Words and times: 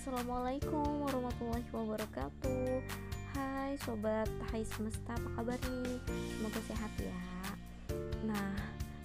Assalamualaikum 0.00 1.04
warahmatullahi 1.04 1.68
wabarakatuh. 1.76 2.80
Hai 3.36 3.76
sobat 3.84 4.32
Hai 4.48 4.64
semesta 4.64 5.12
apa 5.12 5.28
kabar 5.36 5.60
nih? 5.60 6.00
Semoga 6.08 6.60
sehat 6.64 6.88
ya. 6.96 7.20
Nah 8.24 8.56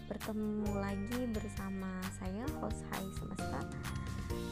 bertemu 0.08 0.72
lagi 0.80 1.28
bersama 1.36 2.00
saya 2.16 2.48
host 2.64 2.80
Hai 2.96 3.04
semesta. 3.20 3.60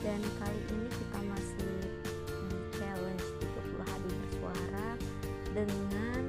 Dan 0.04 0.20
kali 0.20 0.60
ini 0.68 0.88
kita 0.92 1.20
masih 1.32 1.80
di 2.28 2.60
challenge 2.76 3.24
30 3.80 3.88
hari 3.88 4.12
bersuara 4.12 4.90
Dengan 5.56 6.28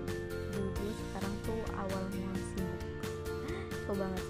judul 0.55 0.91
sekarang 0.95 1.35
tuh 1.43 1.63
awal 1.75 2.03
mula 2.15 2.39
sibuk 2.55 2.83
So 3.83 3.91
banget 3.99 4.25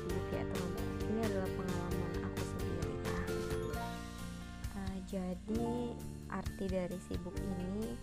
Jadi 5.14 5.94
arti 6.26 6.66
dari 6.66 6.98
sibuk 7.06 7.38
ini 7.38 7.94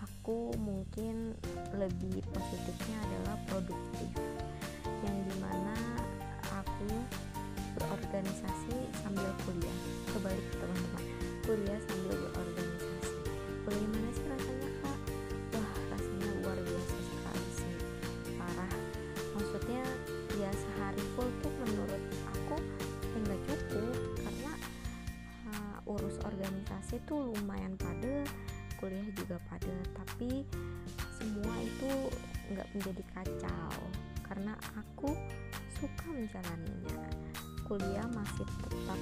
aku 0.00 0.56
mungkin 0.56 1.36
lebih 1.76 2.24
positifnya 2.32 2.96
adalah 3.04 3.36
produktif. 3.52 4.08
Yang 5.04 5.28
di 5.28 5.36
mana 5.44 5.76
aku 6.48 6.88
berorganisasi 7.76 8.80
sambil 9.04 9.28
kuliah. 9.44 9.78
Kebalik 10.08 10.48
teman-teman. 10.56 11.04
Kuliah 11.44 11.80
sambil 11.84 12.16
berorganisasi. 12.16 13.12
Bagaimana 13.68 14.08
sih 14.16 14.24
rasanya 14.32 14.68
tuh 27.08 27.32
lumayan 27.32 27.72
padat 27.80 28.28
kuliah 28.76 29.08
juga 29.16 29.40
padat 29.48 29.88
tapi 29.96 30.44
semua 31.18 31.56
itu 31.64 31.90
nggak 32.52 32.68
menjadi 32.76 33.02
kacau 33.16 33.74
karena 34.28 34.52
aku 34.76 35.16
suka 35.80 36.06
menjalaninya. 36.12 37.08
Kuliah 37.64 38.08
masih 38.12 38.44
tetap 38.64 39.00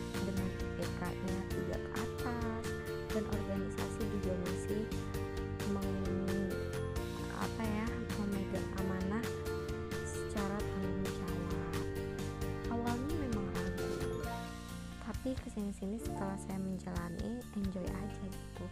tapi 15.26 15.42
ke 15.42 15.58
sini-sini 15.58 15.98
setelah 15.98 16.38
saya 16.38 16.54
menjalani 16.54 17.42
enjoy 17.58 17.82
aja 17.82 18.24
gitu. 18.30 18.62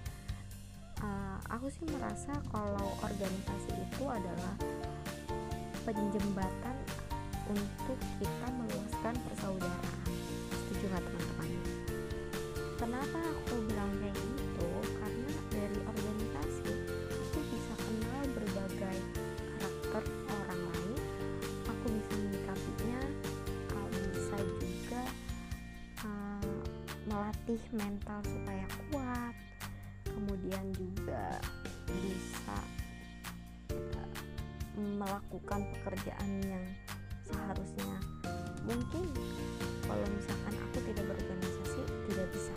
Uh, 1.02 1.34
aku 1.50 1.66
sih 1.66 1.82
merasa 1.90 2.30
kalau 2.54 2.94
organisasi 3.02 3.74
itu 3.74 4.06
adalah 4.06 4.54
penjembatan 5.82 6.78
untuk 7.50 7.98
kita 8.22 8.46
meluaskan 8.54 9.18
persaudaraan. 9.26 9.98
Setuju 10.54 10.94
nggak 10.94 11.02
teman-teman? 11.02 11.50
Kenapa 12.78 13.18
aku 13.18 13.54
bilang 13.66 13.90
kayak 13.98 14.14
melatih 27.34 27.66
mental 27.74 28.22
supaya 28.22 28.66
kuat 28.90 29.34
kemudian 30.06 30.64
juga 30.78 31.42
bisa 31.90 32.58
uh, 33.74 34.10
melakukan 34.78 35.66
pekerjaan 35.74 36.30
yang 36.46 36.64
seharusnya 37.26 37.98
mungkin. 38.62 39.10
Kalau 39.84 40.06
misalkan 40.14 40.54
aku 40.56 40.78
tidak 40.88 41.04
berorganisasi 41.10 41.82
tidak 42.08 42.28
bisa 42.32 42.54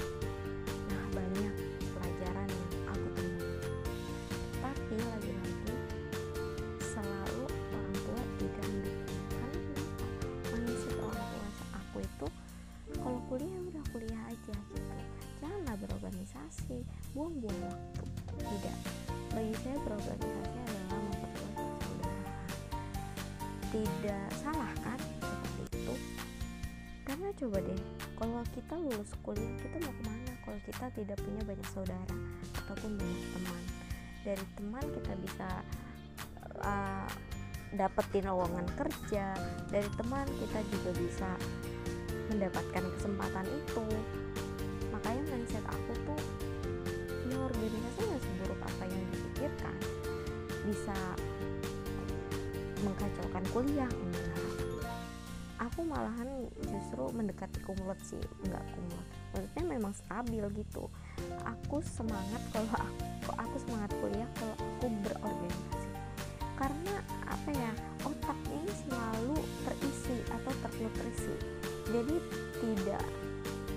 berorganisasi 16.68 16.84
buang-buang 17.16 17.60
waktu. 17.64 18.04
Tidak. 18.38 18.78
Bagi 19.34 19.54
saya 19.64 19.78
berorganisasi 19.82 20.58
adalah 20.68 21.00
memperluas 21.02 21.52
persaudaraan 21.56 22.26
tidak 23.68 24.28
salah 24.40 24.72
kan? 24.84 25.00
Seperti 25.00 25.78
itu. 25.80 25.96
Karena 27.08 27.30
coba 27.40 27.58
deh 27.64 27.82
kalau 28.20 28.42
kita 28.52 28.76
lulus 28.76 29.12
kuliah 29.24 29.54
kita 29.64 29.76
mau 29.80 29.94
ke 29.96 30.04
mana 30.04 30.32
kalau 30.44 30.60
kita 30.68 30.86
tidak 30.92 31.18
punya 31.24 31.42
banyak 31.48 31.68
saudara 31.72 32.18
ataupun 32.64 32.92
banyak 33.00 33.24
teman? 33.32 33.64
Dari 34.28 34.46
teman 34.60 34.84
kita 34.92 35.14
bisa 35.24 35.50
uh, 36.60 37.08
dapetin 37.76 38.28
lowongan 38.28 38.68
kerja 38.76 39.36
dari 39.72 39.90
teman 39.96 40.28
kita 40.28 40.60
juga 40.68 40.92
bisa 41.00 41.30
mendapatkan 42.28 42.84
kesempatan 43.00 43.48
itu. 43.48 43.86
Makanya 44.92 45.24
mindset 45.32 45.64
aku 45.64 45.92
tuh 46.04 46.20
ya 47.28 47.38
organisasi 47.44 48.00
nggak 48.08 48.24
seburuk 48.24 48.60
apa 48.64 48.84
yang 48.88 49.04
dipikirkan. 49.12 49.76
Bisa 50.68 50.98
mengkacaukan 52.84 53.44
kuliah 53.52 53.92
enggak. 53.92 54.40
Aku 55.58 55.82
malahan 55.82 56.46
justru 56.62 57.04
mendekati 57.12 57.60
kumlot 57.66 57.98
sih 58.06 58.22
enggak 58.46 58.64
kumlot. 58.72 59.06
Maksudnya 59.34 59.64
memang 59.66 59.94
stabil 59.94 60.44
gitu. 60.58 60.88
Aku 61.44 61.82
semangat 61.84 62.42
kalau 62.54 62.70
aku, 62.78 63.32
aku 63.36 63.56
semangat 63.66 63.92
kuliah 64.00 64.30
kalau 64.38 64.56
aku 64.56 64.86
berorganisasi. 65.04 65.90
Karena 66.58 66.96
apa 67.30 67.50
ya 67.54 67.72
otaknya 68.02 68.58
ini 68.58 68.74
selalu 68.86 69.38
terisi 69.66 70.18
atau 70.30 70.52
ternutrisi. 70.66 71.36
Jadi 71.88 72.16
tidak 72.58 73.04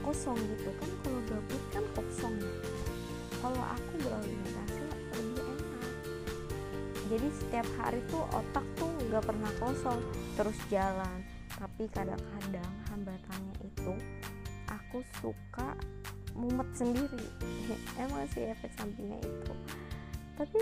kosong 0.00 0.36
gitu 0.36 0.70
kan 0.80 0.90
kalau 1.04 1.20
gabut 1.28 1.62
kan 1.76 1.84
ya 1.94 2.09
kalau 3.40 3.64
aku 3.64 3.92
berorganisasi 4.04 4.80
lebih 5.16 5.40
enak. 5.40 5.92
Jadi 7.10 7.28
setiap 7.34 7.68
hari 7.80 8.00
tuh 8.12 8.22
otak 8.30 8.66
tuh 8.76 8.92
nggak 9.08 9.24
pernah 9.24 9.50
kosong 9.58 10.00
terus 10.36 10.58
jalan. 10.68 11.24
Tapi 11.56 11.88
kadang-kadang 11.92 12.72
hambatannya 12.92 13.56
itu 13.64 13.92
aku 14.68 15.02
suka 15.20 15.74
mumet 16.36 16.68
sendiri. 16.76 17.26
Emang 18.02 18.28
sih 18.30 18.44
efek 18.48 18.70
sampingnya 18.76 19.18
itu. 19.24 19.54
Tapi 20.36 20.60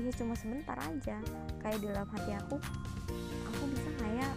ya 0.00 0.12
cuma 0.16 0.36
sebentar 0.36 0.76
aja. 0.78 1.16
Kayak 1.64 1.80
dalam 1.84 2.06
hati 2.12 2.32
aku 2.36 2.56
aku 3.50 3.62
bisa 3.76 3.88
nggak 3.98 4.12
ya 4.20 4.30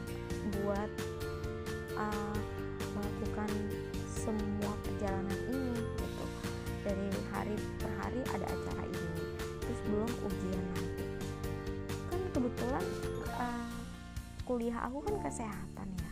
buat 0.59 0.91
uh, 1.95 2.37
melakukan 2.97 3.49
semua 4.11 4.52
kuliah 14.53 14.85
aku 14.85 15.01
kan 15.01 15.17
kesehatan 15.17 15.89
ya. 15.97 16.11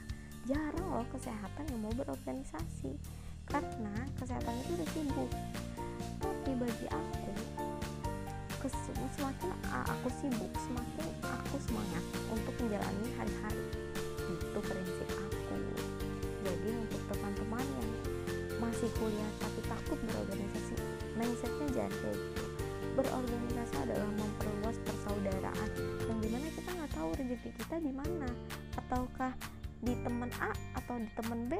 Jarang 0.49 0.89
loh 0.89 1.05
kesehatan 1.13 1.61
yang 1.69 1.85
mau 1.85 1.93
berorganisasi. 1.93 2.97
Karena 3.45 3.93
kesehatan 4.17 4.57
itu 4.65 4.81
udah 4.81 4.89
sibuk. 4.97 5.31
Tapi 6.17 6.51
bagi 6.57 6.87
aku 6.89 7.29
semakin 9.13 9.53
aku 9.69 10.07
sibuk 10.09 10.49
semakin 10.57 11.05
aku 11.21 11.55
semangat 11.61 12.03
untuk 12.33 12.53
menjalani 12.65 13.07
hari-hari. 13.13 13.65
Itu 14.25 14.59
prinsip 14.65 15.09
aku. 15.13 15.57
Jadi 16.41 16.69
untuk 16.73 17.01
teman-teman 17.13 17.61
yang 17.61 17.89
masih 18.57 18.89
kuliah 18.97 19.31
tapi 19.37 19.61
takut 19.69 19.97
berorganisasi 20.01 20.73
mindsetnya 21.13 21.67
jangan 21.77 21.93
kayak 21.93 22.21
berorganisasi 22.97 23.75
adalah 23.85 24.09
memperluas 24.17 24.77
persaudaraan. 24.81 25.69
Yang 26.09 26.17
di 26.25 26.29
mana 26.33 26.47
kita 26.49 26.71
tahu 27.01 27.17
rezeki 27.17 27.49
kita 27.57 27.81
di 27.81 27.89
mana? 27.89 28.29
Ataukah 28.77 29.33
di 29.81 29.97
teman 30.05 30.29
A 30.37 30.53
atau 30.77 31.01
di 31.01 31.09
teman 31.17 31.49
B? 31.49 31.57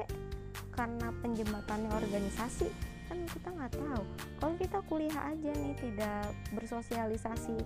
Karena 0.70 1.10
penjembatannya 1.18 1.90
organisasi 1.90 2.70
kan 3.10 3.18
kita 3.26 3.50
nggak 3.50 3.74
tahu. 3.74 4.06
Kalau 4.38 4.54
kita 4.54 4.78
kuliah 4.86 5.34
aja 5.34 5.50
nih 5.50 5.74
tidak 5.82 6.30
bersosialisasi 6.54 7.58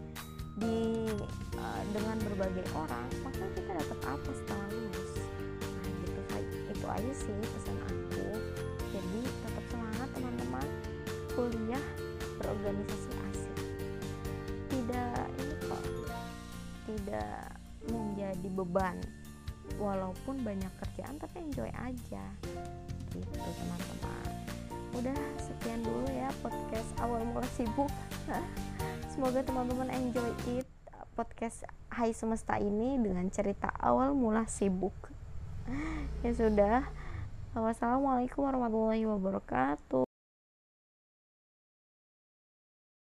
di 0.57 1.05
uh, 1.61 1.83
dengan 1.93 2.17
berbagai 2.25 2.65
orang 2.73 3.05
maka 3.21 3.45
kita 3.53 3.77
dapat 3.77 3.99
apa 4.09 4.31
setelah 4.33 4.67
lulus? 4.73 5.13
Nah 5.61 5.89
gitu 6.01 6.21
itu 6.73 6.87
aja 6.89 7.13
sih 7.13 7.37
pesan 7.45 7.77
aku. 7.93 8.27
Jadi 8.89 9.21
tetap 9.21 9.65
semangat 9.69 10.09
teman-teman. 10.17 10.67
Kuliah 11.37 11.85
berorganisasi 12.41 13.11
asik. 13.29 13.57
Tidak 14.73 15.29
ini 15.37 15.55
kok 15.69 15.85
tidak 16.87 17.56
menjadi 17.91 18.49
beban. 18.51 18.97
Walaupun 19.77 20.41
banyak 20.47 20.71
kerjaan 20.81 21.19
tapi 21.19 21.43
enjoy 21.43 21.71
aja. 21.75 22.25
Gitu 23.11 23.31
teman-teman. 23.35 24.31
Udah 24.97 25.19
sekian 25.43 25.83
dulu 25.85 26.07
ya 26.09 26.31
podcast 26.41 26.91
awal 27.03 27.27
mula 27.27 27.47
sibuk. 27.53 27.91
Semoga 29.13 29.43
teman-teman 29.43 29.91
enjoy 29.91 30.31
it 30.57 30.69
podcast 31.17 31.65
Hai 31.93 32.13
Semesta 32.13 32.61
ini 32.61 33.01
dengan 33.01 33.29
cerita 33.29 33.73
awal 33.77 34.15
mula 34.15 34.47
sibuk. 34.47 34.95
Ya 36.25 36.31
sudah. 36.31 36.87
Wassalamualaikum 37.57 38.45
warahmatullahi 38.47 39.09
wabarakatuh 39.09 40.06